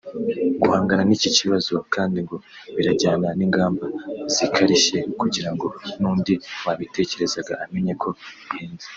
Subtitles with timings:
[0.61, 2.35] Guhangana n’iki kibazo kandi ngo
[2.75, 3.85] birajyana n’ingamba
[4.35, 5.67] zikarishye kugira ngo
[5.99, 6.33] n’undi
[6.65, 8.09] wabitekerezaga amenye ko
[8.49, 8.87] bihenze